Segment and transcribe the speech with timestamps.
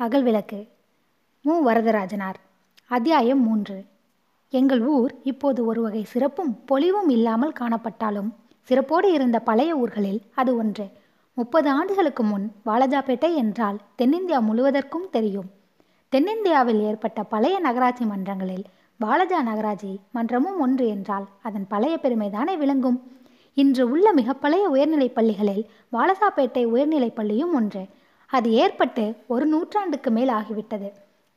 [0.00, 0.66] அகல் விளக்கு.
[1.42, 1.70] மு.
[1.70, 2.34] வரதராஜனார்.
[2.86, 3.84] அத்தியாயம் மூன்று.
[4.48, 8.30] எங்கள் ஊர் இப்போது ஒரு வகை சிறப்பும் பொலிவும் இல்லாமல் காணப்பட்டாலும்
[8.68, 10.88] சிறப்போடு இருந்த பழைய ஊர்களில் அது ஒன்று.
[11.34, 15.50] முப்பது ஆண்டுகளுக்கு முன் வாலஜாபேட்டை என்றால் தென்னிந்தியா முழுவதற்கும் தெரியும்.
[16.08, 18.64] தென்னிந்தியாவில் ஏற்பட்ட பழைய நகராட்சி மன்றங்களில்
[19.00, 23.12] வாலஜா நகராட்சி மன்றமும் ஒன்று என்றால் அதன் பழைய பெருமைதானே விளங்கும்.
[23.54, 27.86] இன்று உள்ள மிக பழைய உயர்நிலைப் பள்ளிகளில் வாலசாப்பேட்டை உயர்நிலைப் பள்ளியும் ஒன்று.
[28.36, 30.88] அது ஏற்பட்டு ஒரு நூற்றாண்டுக்கு மேல் ஆகிவிட்டது.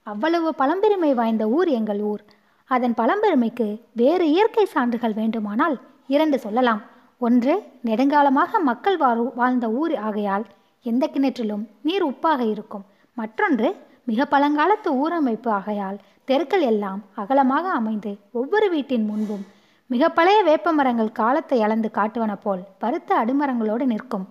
[0.07, 2.23] அவ்வளவு பழம்பெருமை வாய்ந்த ஊர் எங்கள் ஊர்.
[2.69, 3.67] அதன் பழம்பெருமைக்கு
[4.01, 5.75] வேறு இயற்கை சான்றுகள் வேண்டுமானால்
[6.07, 6.81] இரண்டு சொல்லலாம்.
[7.19, 7.53] ஒன்று
[7.85, 10.45] நெடுங்காலமாக மக்கள் வாழ வாழ்ந்த ஊர் ஆகையால்
[10.85, 12.85] எந்த கிணற்றிலும் நீர் உப்பாக இருக்கும்.
[13.17, 13.67] மற்றொன்று
[14.05, 19.43] மிக பழங்காலத்து ஊரமைப்பு ஆகையால் தெருக்கள் எல்லாம் அகலமாக அமைந்து ஒவ்வொரு வீட்டின் முன்பும்
[19.89, 24.25] மிக பழைய வேப்ப மரங்கள் காலத்தை அளந்து காட்டுவன போல் பருத்த அடிமரங்களோடு நிற்கும்.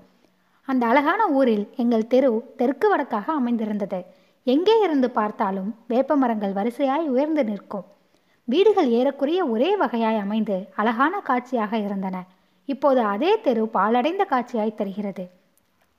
[0.68, 4.04] அந்த அழகான ஊரில் எங்கள் தெரு தெற்கு வடக்காக அமைந்திருந்தது.
[4.46, 7.84] எங்கே இருந்து பார்த்தாலும் வேப்ப மரங்கள் வரிசையாய் உயர்ந்து நிற்கும்.
[8.44, 12.24] வீடுகள் ஏறக்குறைய ஒரே வகையாய் அமைந்து அழகான காட்சியாக இருந்தன.
[12.64, 15.24] இப்போது அதே தெரு பாலடைந்த காட்சியாய் தெரிகிறது.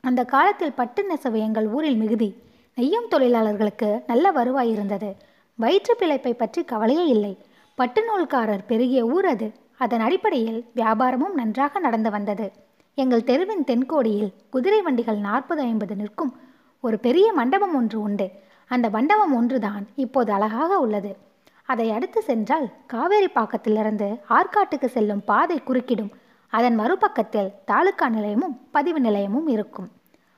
[0.02, 2.30] அந்த காலத்தில் பட்டு நெசவு எங்கள் ஊரில் மிகுதி.
[2.78, 5.16] நெய்யும் தொழிலாளர்களுக்கு நல்ல வருவாய் இருந்தது.
[5.60, 7.38] வயிற்று பிழைப்பை பற்றி கவலையே இல்லை.
[7.76, 9.52] பட்டு நூல்காரர் பெருகிய ஊர் அது.
[9.78, 12.52] அதன் அடிப்படையில் வியாபாரமும் நன்றாக நடந்து வந்தது.
[12.96, 16.40] எங்கள் தெருவின் தென்கோடியில் குதிரை வண்டிகள் நாற்பது ஐம்பது நிற்கும்.
[16.80, 18.32] ஒரு பெரிய மண்டபம் ஒன்று உண்டு.
[18.68, 21.18] அந்த மண்டபம் ஒன்றுதான் இப்போது அழகாக உள்ளது.
[21.66, 26.10] அதை அடுத்து சென்றால் காவேரி பாக்கத்திலிருந்து ஆற்காட்டுக்கு செல்லும் பாதை குறுக்கிடும்.
[26.48, 29.90] அதன் மறுபக்கத்தில் தாலுக்கா நிலையமும் பதிவு நிலையமும் இருக்கும்.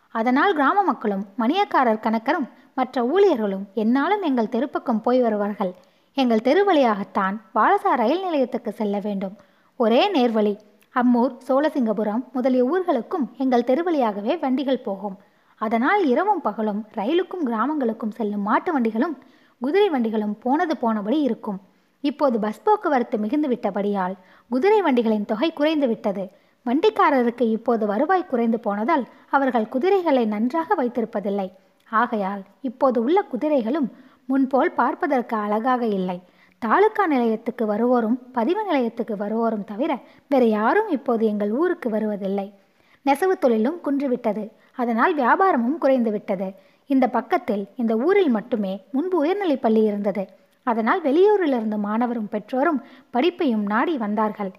[0.09, 5.73] அதனால் கிராம மக்களும் மணியக்காரர் கணக்கரும் மற்ற ஊழியர்களும் என்னாலும் எங்கள் தெருப்பக்கம் போய் வருவார்கள்.
[6.13, 9.35] எங்கள் தெரு வழியாகத்தான் வாலசா ரயில் நிலையத்துக்கு செல்ல வேண்டும்.
[9.75, 10.57] ஒரே நேர்வழி
[10.99, 15.15] அம்மூர் சோழசிங்கபுரம் முதலிய ஊர்களுக்கும் எங்கள் தெரு வழியாகவே வண்டிகள் போகும்.
[15.61, 19.15] அதனால் இரவும் பகலும் ரயிலுக்கும் கிராமங்களுக்கும் செல்லும் மாட்டு வண்டிகளும்
[19.61, 21.59] குதிரை வண்டிகளும் போனது போனபடி இருக்கும்.
[22.01, 24.15] இப்போது பஸ் போக்குவரத்து மிகுந்து விட்டபடியால்
[24.51, 26.25] குதிரை வண்டிகளின் தொகை குறைந்து விட்டது.
[26.65, 31.47] வண்டிக்காரருக்கு இப்போது வருவாய் குறைந்து போனதால் அவர்கள் குதிரைகளை நன்றாக வைத்திருப்பதில்லை.
[31.91, 33.89] ஆகையால் இப்போது உள்ள குதிரைகளும்
[34.27, 36.17] முன்போல் பார்ப்பதற்கு அழகாக இல்லை.
[36.61, 42.53] தாலுக்கா நிலையத்துக்கு வருவோரும் பதிவு நிலையத்துக்கு வருவோரும் தவிர வேறு யாரும் இப்போது எங்கள் ஊருக்கு வருவதில்லை.
[43.01, 44.51] நெசவு தொழிலும் குன்றுவிட்டது.
[44.75, 46.47] அதனால் வியாபாரமும் குறைந்துவிட்டது.
[46.87, 50.27] இந்த பக்கத்தில் இந்த ஊரில் மட்டுமே முன்பு உயர்நிலைப் பள்ளி இருந்தது.
[50.63, 52.83] அதனால் வெளியூரிலிருந்து மாணவரும் பெற்றோரும்
[53.13, 54.51] படிப்பையும் நாடி வந்தார்கள்.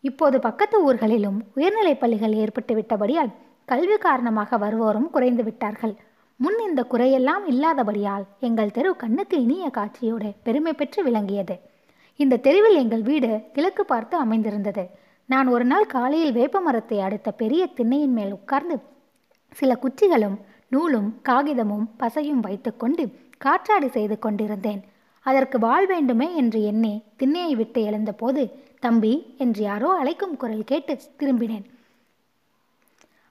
[0.00, 3.32] இப்போது பக்கத்து ஊர்களிலும் உயர்நிலைப் பள்ளிகள் ஏற்பட்டு விட்டபடியால்
[3.64, 5.96] கல்வி காரணமாக வருவோரும் குறைந்து விட்டார்கள்
[6.42, 11.56] முன் இந்த குறையெல்லாம் இல்லாதபடியால் எங்கள் தெரு கண்ணுக்கு இனிய காட்சியோடு பெருமை பெற்று விளங்கியது.
[12.16, 14.84] இந்த தெருவில் எங்கள் வீடு கிழக்கு பார்த்து அமைந்திருந்தது.
[15.28, 18.76] நான் ஒரு நாள் காலையில் வேப்ப மரத்தை அடுத்த பெரிய திண்ணையின் மேல் உட்கார்ந்து
[19.56, 23.04] சில குச்சிகளும் நூலும் காகிதமும் பசையும் வைத்துக்கொண்டு
[23.38, 24.80] காற்றாடி செய்து கொண்டிருந்தேன்.
[25.26, 28.44] அதற்கு வாழ் வேண்டுமே என்று எண்ணி திண்ணையை விட்டு எழுந்தபோது
[28.80, 31.66] தம்பி என்று யாரோ அழைக்கும் குரல் கேட்டு திரும்பினேன்.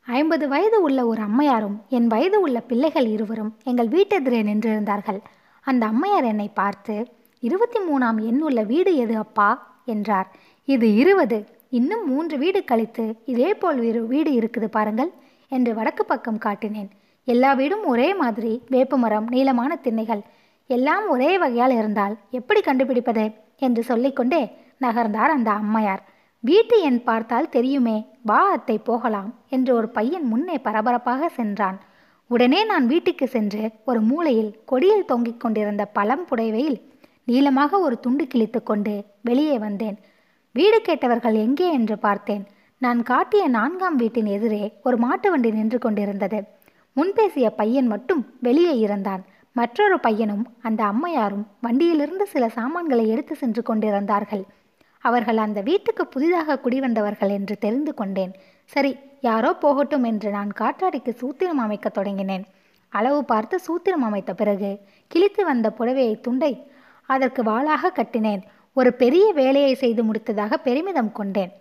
[0.08, 5.20] ஐம்பது வயது உள்ள ஒரு அம்மையாரும் என் வயது உள்ள பிள்ளைகள் இருவரும் எங்கள் வீட்டெதிரே நின்றிருந்தார்கள்.
[5.66, 6.96] அந்த அம்மையார் என்னை பார்த்து
[7.44, 9.50] இருபத்தி மூணாம் எண் உள்ள வீடு எது அப்பா
[9.86, 10.30] என்றார்.
[10.68, 11.38] இது இருபது.
[11.70, 15.12] இன்னும் மூன்று வீடு கழித்து இதே போல் வீடு வீடு இருக்குது பாருங்கள்
[15.52, 16.90] என்று வடக்கு பக்கம் காட்டினேன்.
[17.28, 20.24] எல்லா வீடும் ஒரே மாதிரி வேப்பமரம் நீளமான திண்ணைகள்
[20.70, 23.26] எல்லாம் ஒரே வகையால் இருந்தால் எப்படி கண்டுபிடிப்பது?
[23.66, 24.42] என்று சொல்லிக்கொண்டே
[24.82, 26.04] நகர்ந்தார் அந்த அம்மையார்.
[26.44, 31.78] வீட்டு எண் பார்த்தால் தெரியுமே வா அத்தை போகலாம் என்று ஒரு பையன் முன்னே பரபரப்பாக சென்றான்.
[32.30, 36.78] உடனே நான் வீட்டுக்கு சென்று ஒரு மூலையில் கொடியில் தொங்கிக் கொண்டிருந்த பழம் புடைவையில்
[37.24, 39.98] நீளமாக ஒரு துண்டு கிழித்து கொண்டு வெளியே வந்தேன்.
[40.56, 42.44] வீடு கேட்டவர்கள் எங்கே என்று பார்த்தேன்.
[42.82, 46.40] நான் காட்டிய நான்காம் வீட்டின் எதிரே ஒரு மாட்டு வண்டி நின்று கொண்டிருந்தது.
[46.96, 49.26] முன்பேசிய பையன் மட்டும் வெளியே இருந்தான்.
[49.56, 54.46] மற்றொரு பையனும் அந்த அம்மையாரும் வண்டியிலிருந்து சில சாமான்களை எடுத்து சென்று கொண்டிருந்தார்கள்.
[55.04, 58.34] அவர்கள் அந்த வீட்டுக்கு புதிதாக குடிவந்தவர்கள் என்று தெரிந்து கொண்டேன்.
[58.74, 62.44] சரி யாரோ போகட்டும் என்று நான் காற்றாடிக்கு சூத்திரம் அமைக்க தொடங்கினேன்.
[62.94, 64.70] அளவு பார்த்து சூத்திரம் அமைத்த பிறகு
[65.08, 66.54] கிழித்து வந்த புடவையை துண்டை
[67.10, 68.42] அதற்கு வாளாக கட்டினேன்.
[68.74, 71.52] ஒரு பெரிய வேலையை செய்து முடித்ததாக பெருமிதம் கொண்டேன்.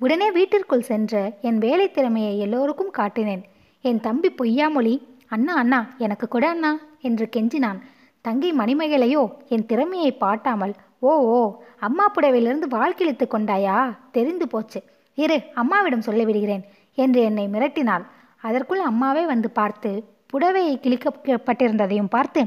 [0.00, 3.42] உடனே வீட்டிற்குள் சென்று என் வேலை திறமையை எல்லோருக்கும் காட்டினேன்.
[3.84, 4.94] என் தம்பி பொய்யாமொழி
[5.28, 7.80] அண்ணா அண்ணா எனக்கு கூட அண்ணா என்று கெஞ்சினான்.
[8.24, 11.40] தங்கை மணிமேகலையோ என் திறமையை பாட்டாமல் ஓ ஓ
[11.78, 13.76] அம்மா புடவையிலிருந்து வாழ்க்கிழித்து கொண்டாயா?
[14.10, 14.80] தெரிந்து போச்சு.
[15.14, 16.64] இரு அம்மாவிடம் சொல்லிவிடுகிறேன்
[16.94, 18.04] என்று என்னை மிரட்டினாள்.
[18.42, 19.90] அதற்குள் அம்மாவே வந்து பார்த்து
[20.32, 22.42] புடவையை கிழிக்கப்பட்டிருந்ததையும் பார்த்து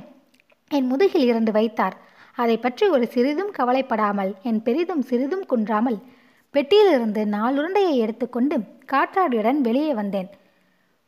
[0.68, 1.96] என் முதுகில் இருந்து வைத்தார்.
[2.36, 5.98] அதை பற்றி ஒரு சிறிதும் கவலைப்படாமல் என் பெரிதும் சிறிதும் குன்றாமல்
[6.56, 8.56] பெட்டியிலிருந்து நாலுருண்டையை எடுத்துக்கொண்டு
[8.92, 10.30] காற்றாடியுடன் வெளியே வந்தேன்.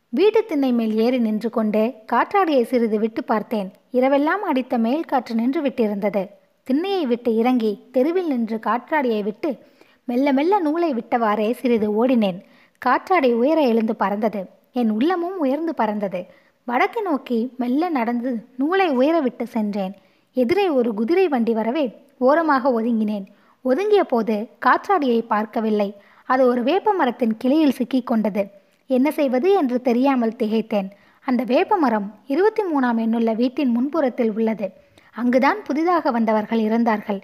[0.08, 1.82] வீட்டு திண்ணை மேல் ஏறி நின்று கொண்டு
[2.12, 3.68] காற்றாடியை சிறிது விட்டு பார்த்தேன்.
[3.92, 6.22] இரவெல்லாம் அடித்த மேல் காற்று நின்று விட்டிருந்தது.
[6.70, 9.58] திண்ணையை விட்டு இறங்கி தெருவில் நின்று காற்றாடியை விட்டு
[10.04, 12.38] மெல்ல மெல்ல நூலை விட்டவாறே சிறிது ஓடினேன்.
[12.78, 14.40] காற்றாடி உயர எழுந்து பறந்தது.
[14.72, 16.26] என் உள்ளமும் உயர்ந்து பறந்தது.
[16.64, 19.94] வடக்கு நோக்கி மெல்ல நடந்து நூலை உயர விட்டு சென்றேன்.
[20.32, 21.84] எதிரே ஒரு குதிரை வண்டி வரவே
[22.18, 23.26] ஓரமாக ஒதுங்கினேன்.
[23.62, 25.94] ஒதுங்கிய போது காற்றாடியை பார்க்கவில்லை.
[26.24, 28.50] அது ஒரு வேப்ப மரத்தின் கிளையில் சிக்கி கொண்டது.
[28.86, 30.88] என்ன செய்வது என்று தெரியாமல் திகைத்தேன்.
[31.20, 34.72] அந்த வேப்ப மரம் இருபத்தி மூணாம் எண்ணுள்ள வீட்டின் முன்புறத்தில் உள்ளது.
[35.16, 37.22] அங்குதான் புதிதாக வந்தவர்கள் இருந்தார்கள்.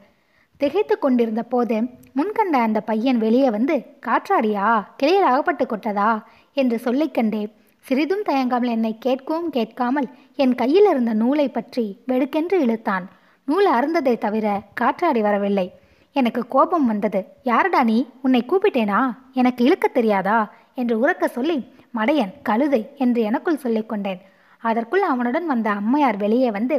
[0.57, 1.77] திகைத்து கொண்டிருந்த போது
[2.13, 3.77] முன்கண்ட அந்த பையன் வெளியே வந்து
[4.07, 4.85] காற்றாடியா?
[4.97, 6.23] கிளையில் அகப்பட்டு கொட்டதா?
[6.53, 7.51] என்று சொல்லிக்கண்டே
[7.87, 13.09] சிறிதும் தயங்காமல் என்னை கேட்கவும் கேட்காமல் என் கையில் இருந்த நூலை பற்றி வெடுக்கென்று இழுத்தான்.
[13.45, 15.73] நூல் அருந்ததை தவிர காற்றாடி வரவில்லை.
[16.13, 17.25] எனக்கு கோபம் வந்தது.
[17.43, 18.07] யாரடா நீ?
[18.23, 19.01] உன்னை கூப்பிட்டேனா?
[19.33, 20.53] எனக்கு இழுக்க தெரியாதா?
[20.75, 21.59] என்று உறக்க சொல்லி
[21.95, 24.21] மடையன் கழுதை என்று எனக்குள் சொல்லிக்கொண்டேன்
[24.63, 26.77] அதற்குள் அவனுடன் வந்த அம்மையார் வெளியே வந்து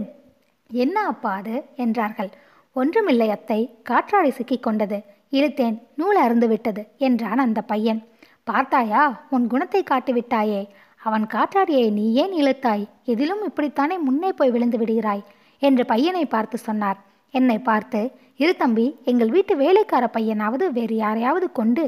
[0.71, 1.63] என்ன அப்பா அது?
[1.75, 2.29] என்றார்கள்.
[2.75, 4.97] ஒன்றுமில்லை அத்தை காற்றாடி சிக்கிக் கொண்டது.
[5.29, 8.01] இழுத்தேன் நூல் அருந்து விட்டது என்றான் அந்த பையன்.
[8.43, 10.61] பார்த்தாயா உன் குணத்தை காட்டிவிட்டாயே
[11.01, 12.83] அவன் காற்றாடியை நீ ஏன் இழுத்தாய்?
[13.05, 15.23] எதிலும் இப்படித்தானே முன்னே போய் விழுந்து விடுகிறாய்?
[15.59, 16.99] என்று பையனை பார்த்து சொன்னார்.
[17.33, 21.83] என்னை பார்த்து இரு தம்பி எங்கள் வீட்டு வேலைக்கார பையனாவது வேறு யாரையாவது கொண்டு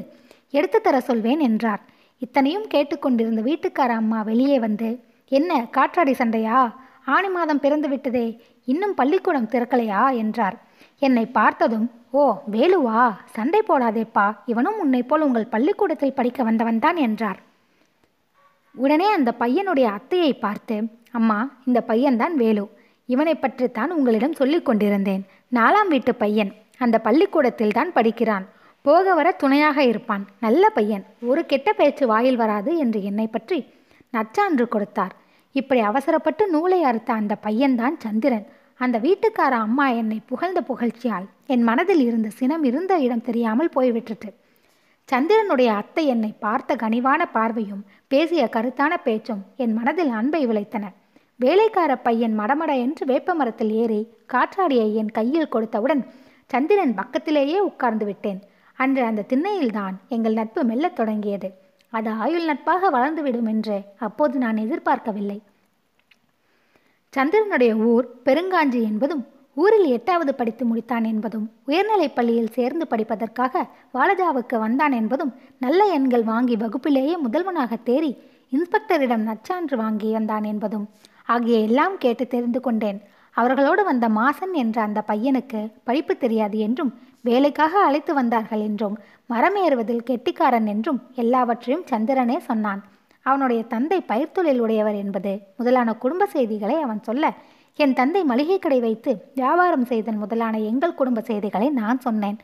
[0.49, 1.81] எடுத்து தர சொல்வேன் என்றார்.
[2.17, 4.89] இத்தனையும் கேட்டுக்கொண்டிருந்த வீட்டுக்கார அம்மா வெளியே வந்து
[5.27, 6.75] என்ன காற்றாடி சண்டையா?
[7.05, 8.27] ஆணி மாதம் பிறந்து விட்டதே
[8.65, 10.15] இன்னும் பள்ளிக்கூடம் திறக்கலையா?
[10.15, 10.57] என்றார்.
[10.99, 17.39] என்னை பார்த்ததும் ஓ வேலுவா சண்டை போடாதேப்பா இவனும் உன்னை போல் உங்கள் பள்ளிக்கூடத்தில் படிக்க வந்தவன்தான் என்றார்.
[18.75, 22.69] உடனே அந்த பையனுடைய அத்தையை பார்த்து அம்மா இந்த பையன்தான் வேலு.
[23.05, 25.25] இவனை பற்றித்தான் உங்களிடம் சொல்லிக் கொண்டிருந்தேன்.
[25.55, 26.53] நாலாம் வீட்டு பையன்.
[26.77, 28.45] அந்த பள்ளிக்கூடத்தில் தான் படிக்கிறான்.
[28.81, 30.27] போக வர துணையாக இருப்பான்.
[30.39, 31.05] நல்ல பையன்.
[31.21, 33.65] ஒரு கெட்ட பேச்சு வாயில் வராது என்று என்னை பற்றி
[34.13, 35.13] நச்சான்று கொடுத்தார்.
[35.53, 38.45] இப்படி அவசரப்பட்டு நூலை அறுத்த அந்த பையன்தான் சந்திரன்.
[38.75, 44.29] அந்த வீட்டுக்கார அம்மா என்னை புகழ்ந்த புகழ்ச்சியால் என் மனதில் இருந்த சினம் இருந்த இடம் தெரியாமல் போய்விட்டது.
[45.09, 50.85] சந்திரனுடைய அத்தை என்னை பார்த்த கனிவான பார்வையும் பேசிய கருத்தான பேச்சும் என் மனதில் அன்பை விளைத்தன.
[51.35, 54.01] வேலைக்கார பையன் மடமட என்று வேப்ப மரத்தில் ஏறி
[54.33, 56.03] காற்றாடியை என் கையில் கொடுத்தவுடன்
[56.45, 58.39] சந்திரன் பக்கத்திலேயே உட்கார்ந்து விட்டேன்.
[58.73, 61.49] அன்று அந்த திண்ணையில்தான் எங்கள் நட்பு மெல்லத் தொடங்கியது.
[61.93, 65.37] அது ஆயுள் நட்பாக வளர்ந்துவிடும் என்று அப்போது நான் எதிர்பார்க்கவில்லை.
[67.13, 69.23] சந்திரனுடைய ஊர் பெருங்காஞ்சி என்பதும்
[69.55, 73.63] ஊரில் எட்டாவது படித்து முடித்தான் என்பதும் உயர்நிலைப் பள்ளியில் சேர்ந்து படிப்பதற்காக
[73.93, 78.11] வாலஜாவுக்கு வந்தான் என்பதும் நல்ல எண்கள் வாங்கி வகுப்பிலேயே முதல்வனாக தேறி
[78.51, 80.85] இன்ஸ்பெக்டரிடம் நச்சான்று வாங்கி வந்தான் என்பதும்
[81.27, 82.99] ஆகிய எல்லாம் கேட்டு தெரிந்து கொண்டேன்.
[83.35, 86.91] அவர்களோடு வந்த மாசன் என்ற அந்த பையனுக்கு படிப்பு தெரியாது என்றும்
[87.25, 88.95] வேலைக்காக அழைத்து வந்தார்கள் என்றும்
[89.31, 92.81] மரம் ஏறுவதில் கெட்டிக்காரன் என்றும் எல்லாவற்றையும் சந்திரனே சொன்னான்.
[93.25, 97.25] அவனுடைய தந்தை பயிர்த்தொழில் உடையவர் என்பது முதலான குடும்ப செய்திகளை அவன் சொல்ல
[97.79, 102.37] என் தந்தை மளிகை கடை வைத்து வியாபாரம் செய்தன் முதலான எங்கள் குடும்ப செய்திகளை நான் சொன்னேன்.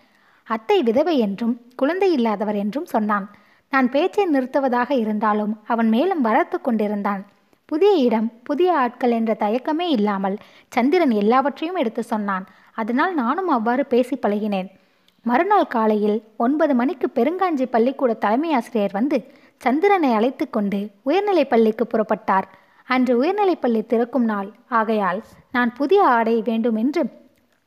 [0.47, 3.25] அத்தை விதவை என்றும் குழந்தை இல்லாதவர் என்றும் சொன்னான்.
[3.73, 7.21] நான் பேச்சை நிறுத்துவதாக இருந்தாலும் அவன் மேலும் வளர்த்து கொண்டிருந்தான்.
[7.69, 10.37] புதிய இடம் புதிய ஆட்கள் என்ற தயக்கமே இல்லாமல்
[10.71, 12.45] சந்திரன் எல்லாவற்றையும் எடுத்து சொன்னான்.
[12.81, 14.69] அதனால் நானும் அவ்வாறு பேசி பழகினேன்.
[15.25, 19.17] மறுநாள் காலையில் ஒன்பது மணிக்கு பெருங்காஞ்சி பள்ளிக்கூட தலைமை ஆசிரியர் வந்து
[19.57, 22.47] சந்திரனை அழைத்து கொண்டு உயர்நிலைப் பள்ளிக்கு புறப்பட்டார்.
[22.87, 24.49] அன்று உயர்நிலைப் பள்ளி திறக்கும் நாள்.
[24.69, 25.19] ஆகையால்
[25.51, 27.03] நான் புதிய ஆடை வேண்டும் என்று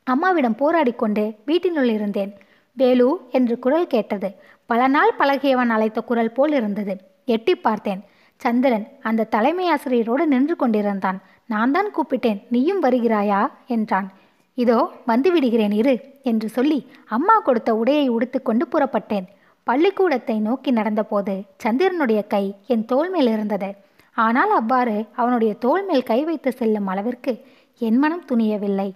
[0.07, 2.33] அம்மாவிடம் போராடி கொண்டு வீட்டினுள் இருந்தேன்.
[2.77, 4.29] வேலு என்று குரல் கேட்டது.
[4.71, 6.95] பல நாள் பழகியவன் அழைத்த குரல் போல் இருந்தது.
[7.27, 8.01] எட்டி பார்த்தேன்.
[8.37, 11.19] சந்திரன் அந்த தலைமை ஆசிரியரோடு நின்று கொண்டிருந்தான்.
[11.47, 12.41] நான் தான் கூப்பிட்டேன்.
[12.49, 13.43] நீயும் வருகிறாயா?
[13.67, 14.09] என்றான்.
[14.55, 16.79] இதோ வந்துவிடுகிறேன் இரு என்று சொல்லி
[17.17, 19.27] அம்மா கொடுத்த உடையை உடுத்துக்கொண்டு புறப்பட்டேன்.
[19.67, 23.71] பள்ளிக்கூடத்தை நோக்கி நடந்தபோது சந்திரனுடைய கை என் தோல் மேல் இருந்தது.
[24.17, 27.35] ஆனால் அவ்வாறு அவனுடைய தோல் மேல் கை வைத்து செல்லும் அளவிற்கு
[27.79, 28.91] என் மனம் துணியவில்லை.